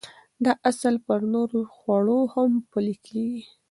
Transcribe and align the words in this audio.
دا 0.43 0.53
اصل 0.69 0.95
پر 1.05 1.19
نورو 1.33 1.61
خوړو 1.75 2.19
هم 2.33 2.51
پلي 2.71 2.95
کېږي. 3.07 3.41